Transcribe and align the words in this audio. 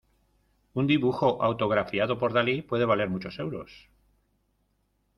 Un 0.73 0.87
dibujo 0.87 1.43
autografiado 1.43 2.17
por 2.17 2.33
Dalí 2.33 2.63
puede 2.63 2.85
valer 2.85 3.07
muchos 3.11 3.37
euros. 3.37 3.87